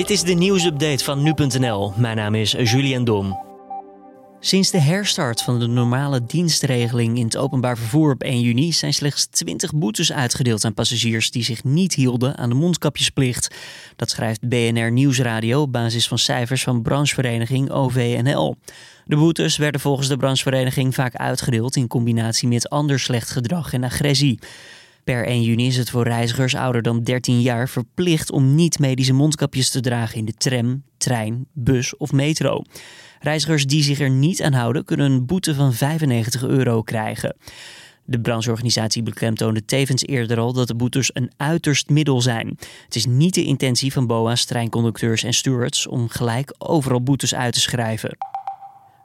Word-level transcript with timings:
Dit 0.00 0.10
is 0.10 0.22
de 0.22 0.32
nieuwsupdate 0.32 1.04
van 1.04 1.22
nu.nl. 1.22 1.92
Mijn 1.96 2.16
naam 2.16 2.34
is 2.34 2.50
Julian 2.50 3.04
Dom. 3.04 3.38
Sinds 4.38 4.70
de 4.70 4.80
herstart 4.80 5.42
van 5.42 5.58
de 5.58 5.66
normale 5.66 6.24
dienstregeling 6.24 7.18
in 7.18 7.24
het 7.24 7.36
openbaar 7.36 7.76
vervoer 7.76 8.12
op 8.12 8.22
1 8.22 8.40
juni 8.40 8.72
zijn 8.72 8.94
slechts 8.94 9.26
20 9.26 9.74
boetes 9.74 10.12
uitgedeeld 10.12 10.64
aan 10.64 10.74
passagiers 10.74 11.30
die 11.30 11.44
zich 11.44 11.64
niet 11.64 11.94
hielden 11.94 12.36
aan 12.36 12.48
de 12.48 12.54
mondkapjesplicht. 12.54 13.54
Dat 13.96 14.10
schrijft 14.10 14.48
BNR 14.48 14.92
Nieuwsradio 14.92 15.62
op 15.62 15.72
basis 15.72 16.08
van 16.08 16.18
cijfers 16.18 16.62
van 16.62 16.82
branchevereniging 16.82 17.70
OVNL. 17.70 18.56
De 19.04 19.16
boetes 19.16 19.56
werden 19.56 19.80
volgens 19.80 20.08
de 20.08 20.16
branchevereniging 20.16 20.94
vaak 20.94 21.14
uitgedeeld 21.14 21.76
in 21.76 21.86
combinatie 21.86 22.48
met 22.48 22.68
ander 22.68 23.00
slecht 23.00 23.30
gedrag 23.30 23.72
en 23.72 23.84
agressie. 23.84 24.38
Per 25.10 25.26
1 25.26 25.42
juni 25.42 25.66
is 25.66 25.76
het 25.76 25.90
voor 25.90 26.02
reizigers 26.02 26.54
ouder 26.54 26.82
dan 26.82 27.02
13 27.02 27.40
jaar 27.40 27.68
verplicht 27.68 28.30
om 28.30 28.54
niet 28.54 28.78
medische 28.78 29.12
mondkapjes 29.12 29.70
te 29.70 29.80
dragen 29.80 30.18
in 30.18 30.24
de 30.24 30.32
tram, 30.32 30.82
trein, 30.98 31.46
bus 31.52 31.96
of 31.96 32.12
metro. 32.12 32.62
Reizigers 33.20 33.66
die 33.66 33.82
zich 33.82 34.00
er 34.00 34.10
niet 34.10 34.42
aan 34.42 34.52
houden 34.52 34.84
kunnen 34.84 35.10
een 35.10 35.26
boete 35.26 35.54
van 35.54 35.72
95 35.72 36.42
euro 36.42 36.82
krijgen. 36.82 37.36
De 38.04 38.20
brancheorganisatie 38.20 39.02
beklemtoonde 39.02 39.64
tevens 39.64 40.06
eerder 40.06 40.38
al 40.38 40.52
dat 40.52 40.68
de 40.68 40.74
boetes 40.74 41.10
een 41.12 41.30
uiterst 41.36 41.88
middel 41.88 42.20
zijn. 42.20 42.58
Het 42.84 42.94
is 42.94 43.06
niet 43.06 43.34
de 43.34 43.44
intentie 43.44 43.92
van 43.92 44.06
BOA's, 44.06 44.44
treinconducteurs 44.44 45.22
en 45.22 45.34
stewards 45.34 45.86
om 45.86 46.08
gelijk 46.08 46.54
overal 46.58 47.02
boetes 47.02 47.34
uit 47.34 47.52
te 47.52 47.60
schrijven. 47.60 48.29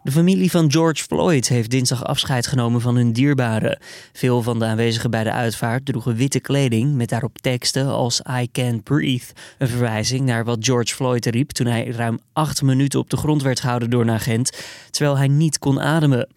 De 0.05 0.11
familie 0.11 0.51
van 0.51 0.71
George 0.71 1.03
Floyd 1.03 1.47
heeft 1.47 1.69
dinsdag 1.69 2.03
afscheid 2.03 2.47
genomen 2.47 2.81
van 2.81 2.95
hun 2.95 3.13
dierbaren. 3.13 3.79
Veel 4.13 4.41
van 4.41 4.59
de 4.59 4.65
aanwezigen 4.65 5.11
bij 5.11 5.23
de 5.23 5.31
uitvaart 5.31 5.85
droegen 5.85 6.15
witte 6.15 6.39
kleding 6.39 6.95
met 6.95 7.09
daarop 7.09 7.37
teksten 7.37 7.87
als 7.87 8.21
I 8.41 8.51
can't 8.51 8.83
breathe. 8.83 9.25
Een 9.57 9.67
verwijzing 9.67 10.25
naar 10.25 10.43
wat 10.43 10.57
George 10.65 10.95
Floyd 10.95 11.25
riep 11.25 11.51
toen 11.51 11.67
hij 11.67 11.87
ruim 11.87 12.19
acht 12.33 12.61
minuten 12.61 12.99
op 12.99 13.09
de 13.09 13.17
grond 13.17 13.41
werd 13.41 13.59
gehouden 13.59 13.89
door 13.89 14.01
een 14.01 14.09
agent, 14.09 14.51
terwijl 14.91 15.17
hij 15.17 15.27
niet 15.27 15.59
kon 15.59 15.81
ademen. 15.81 16.27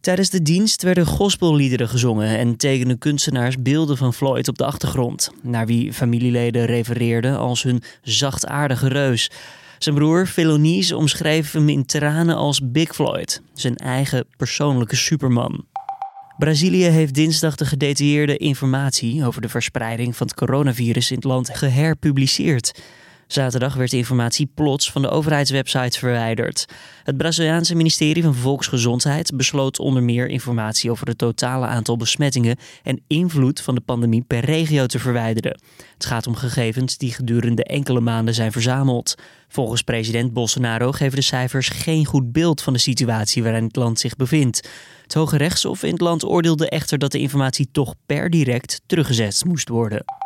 Tijdens 0.00 0.30
de 0.30 0.42
dienst 0.42 0.82
werden 0.82 1.06
gospelliederen 1.06 1.88
gezongen 1.88 2.38
en 2.38 2.56
tekenden 2.56 2.98
kunstenaars 2.98 3.62
beelden 3.62 3.96
van 3.96 4.14
Floyd 4.14 4.48
op 4.48 4.58
de 4.58 4.64
achtergrond, 4.64 5.30
naar 5.42 5.66
wie 5.66 5.92
familieleden 5.92 6.64
refereerden 6.66 7.38
als 7.38 7.62
hun 7.62 7.82
zachtaardige 8.02 8.88
reus. 8.88 9.30
Zijn 9.80 9.94
broer 9.94 10.26
Philonis 10.26 10.92
omschreef 10.92 11.52
hem 11.52 11.68
in 11.68 11.86
tranen 11.86 12.36
als 12.36 12.60
Big 12.64 12.94
Floyd, 12.94 13.42
zijn 13.52 13.76
eigen 13.76 14.26
persoonlijke 14.36 14.96
superman. 14.96 15.66
Brazilië 16.38 16.84
heeft 16.84 17.14
dinsdag 17.14 17.54
de 17.54 17.64
gedetailleerde 17.64 18.36
informatie 18.36 19.26
over 19.26 19.40
de 19.40 19.48
verspreiding 19.48 20.16
van 20.16 20.26
het 20.26 20.36
coronavirus 20.36 21.10
in 21.10 21.16
het 21.16 21.24
land 21.24 21.50
geherpubliceerd. 21.56 22.82
Zaterdag 23.32 23.74
werd 23.74 23.90
de 23.90 23.96
informatie 23.96 24.50
plots 24.54 24.90
van 24.90 25.02
de 25.02 25.08
overheidswebsites 25.08 25.98
verwijderd. 25.98 26.64
Het 27.04 27.16
Braziliaanse 27.16 27.74
ministerie 27.74 28.22
van 28.22 28.34
Volksgezondheid 28.34 29.36
besloot 29.36 29.78
onder 29.78 30.02
meer 30.02 30.28
informatie 30.28 30.90
over 30.90 31.06
het 31.06 31.18
totale 31.18 31.66
aantal 31.66 31.96
besmettingen 31.96 32.56
en 32.82 33.02
invloed 33.06 33.60
van 33.60 33.74
de 33.74 33.80
pandemie 33.80 34.24
per 34.26 34.44
regio 34.44 34.86
te 34.86 34.98
verwijderen. 34.98 35.60
Het 35.94 36.06
gaat 36.06 36.26
om 36.26 36.34
gegevens 36.34 36.96
die 36.96 37.12
gedurende 37.12 37.64
enkele 37.64 38.00
maanden 38.00 38.34
zijn 38.34 38.52
verzameld. 38.52 39.14
Volgens 39.48 39.82
president 39.82 40.32
Bolsonaro 40.32 40.92
geven 40.92 41.16
de 41.16 41.24
cijfers 41.24 41.68
geen 41.68 42.04
goed 42.04 42.32
beeld 42.32 42.62
van 42.62 42.72
de 42.72 42.78
situatie 42.78 43.42
waarin 43.42 43.64
het 43.64 43.76
land 43.76 44.00
zich 44.00 44.16
bevindt. 44.16 44.68
Het 45.02 45.14
Hoge 45.14 45.36
Rechtshof 45.36 45.82
in 45.82 45.92
het 45.92 46.00
land 46.00 46.24
oordeelde 46.24 46.68
echter 46.68 46.98
dat 46.98 47.12
de 47.12 47.18
informatie 47.18 47.68
toch 47.72 47.94
per 48.06 48.30
direct 48.30 48.80
teruggezet 48.86 49.44
moest 49.44 49.68
worden. 49.68 50.19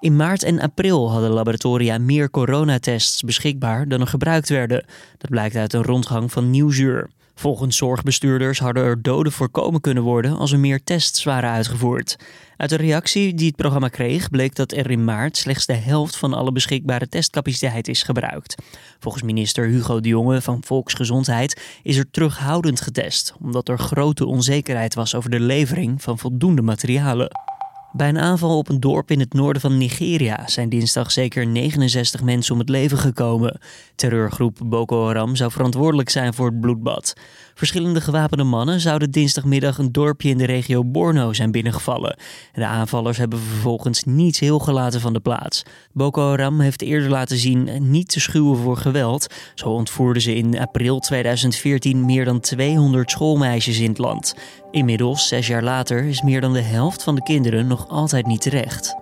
In 0.00 0.16
maart 0.16 0.42
en 0.42 0.60
april 0.60 1.10
hadden 1.10 1.30
laboratoria 1.30 1.98
meer 1.98 2.30
coronatests 2.30 3.22
beschikbaar 3.22 3.88
dan 3.88 4.00
er 4.00 4.06
gebruikt 4.06 4.48
werden. 4.48 4.84
Dat 5.18 5.30
blijkt 5.30 5.56
uit 5.56 5.72
een 5.72 5.82
rondgang 5.82 6.32
van 6.32 6.50
Nieuwsuur. 6.50 7.10
Volgens 7.34 7.76
zorgbestuurders 7.76 8.58
hadden 8.58 8.84
er 8.84 9.02
doden 9.02 9.32
voorkomen 9.32 9.80
kunnen 9.80 10.02
worden 10.02 10.36
als 10.36 10.52
er 10.52 10.58
meer 10.58 10.84
tests 10.84 11.24
waren 11.24 11.50
uitgevoerd. 11.50 12.16
Uit 12.56 12.70
de 12.70 12.76
reactie 12.76 13.34
die 13.34 13.46
het 13.46 13.56
programma 13.56 13.88
kreeg 13.88 14.30
bleek 14.30 14.54
dat 14.54 14.72
er 14.72 14.90
in 14.90 15.04
maart 15.04 15.36
slechts 15.36 15.66
de 15.66 15.74
helft 15.74 16.16
van 16.16 16.34
alle 16.34 16.52
beschikbare 16.52 17.08
testcapaciteit 17.08 17.88
is 17.88 18.02
gebruikt. 18.02 18.62
Volgens 18.98 19.22
minister 19.22 19.66
Hugo 19.66 20.00
de 20.00 20.08
Jonge 20.08 20.40
van 20.40 20.62
Volksgezondheid 20.64 21.60
is 21.82 21.96
er 21.96 22.10
terughoudend 22.10 22.80
getest, 22.80 23.34
omdat 23.40 23.68
er 23.68 23.78
grote 23.78 24.26
onzekerheid 24.26 24.94
was 24.94 25.14
over 25.14 25.30
de 25.30 25.40
levering 25.40 26.02
van 26.02 26.18
voldoende 26.18 26.62
materialen. 26.62 27.47
Bij 27.92 28.08
een 28.08 28.18
aanval 28.18 28.58
op 28.58 28.68
een 28.68 28.80
dorp 28.80 29.10
in 29.10 29.20
het 29.20 29.32
noorden 29.32 29.62
van 29.62 29.78
Nigeria 29.78 30.42
zijn 30.46 30.68
dinsdag 30.68 31.12
zeker 31.12 31.46
69 31.46 32.22
mensen 32.22 32.52
om 32.52 32.58
het 32.58 32.68
leven 32.68 32.98
gekomen. 32.98 33.60
Terreurgroep 33.94 34.58
Boko 34.64 35.06
Haram 35.06 35.36
zou 35.36 35.50
verantwoordelijk 35.50 36.10
zijn 36.10 36.34
voor 36.34 36.46
het 36.46 36.60
bloedbad. 36.60 37.14
Verschillende 37.54 38.00
gewapende 38.00 38.44
mannen 38.44 38.80
zouden 38.80 39.10
dinsdagmiddag 39.10 39.78
een 39.78 39.92
dorpje 39.92 40.28
in 40.28 40.38
de 40.38 40.44
regio 40.44 40.84
Borno 40.84 41.32
zijn 41.32 41.50
binnengevallen. 41.50 42.16
De 42.52 42.66
aanvallers 42.66 43.18
hebben 43.18 43.38
vervolgens 43.38 44.04
niets 44.04 44.38
heel 44.38 44.58
gelaten 44.58 45.00
van 45.00 45.12
de 45.12 45.20
plaats. 45.20 45.62
Boko 45.92 46.28
Haram 46.28 46.60
heeft 46.60 46.82
eerder 46.82 47.10
laten 47.10 47.36
zien 47.36 47.90
niet 47.90 48.08
te 48.08 48.20
schuwen 48.20 48.56
voor 48.56 48.76
geweld. 48.76 49.34
Zo 49.54 49.68
ontvoerden 49.68 50.22
ze 50.22 50.34
in 50.34 50.58
april 50.58 50.98
2014 50.98 52.04
meer 52.04 52.24
dan 52.24 52.40
200 52.40 53.10
schoolmeisjes 53.10 53.78
in 53.78 53.88
het 53.88 53.98
land. 53.98 54.34
Inmiddels, 54.70 55.28
zes 55.28 55.46
jaar 55.46 55.62
later, 55.62 56.04
is 56.04 56.22
meer 56.22 56.40
dan 56.40 56.52
de 56.52 56.60
helft 56.60 57.02
van 57.02 57.14
de 57.14 57.22
kinderen 57.22 57.66
nog 57.78 57.88
altijd 57.88 58.26
niet 58.26 58.40
terecht. 58.40 58.96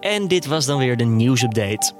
En 0.00 0.28
dit 0.28 0.46
was 0.46 0.66
dan 0.66 0.78
weer 0.78 0.96
de 0.96 1.04
nieuwsupdate. 1.04 1.92